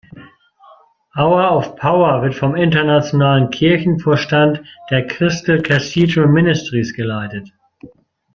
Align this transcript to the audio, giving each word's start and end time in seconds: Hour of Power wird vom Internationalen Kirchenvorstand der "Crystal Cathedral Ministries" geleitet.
Hour 1.15 1.43
of 1.57 1.75
Power 1.77 2.23
wird 2.23 2.33
vom 2.33 2.55
Internationalen 2.55 3.51
Kirchenvorstand 3.51 4.63
der 4.89 5.05
"Crystal 5.05 5.61
Cathedral 5.61 6.25
Ministries" 6.25 6.95
geleitet. 6.95 7.53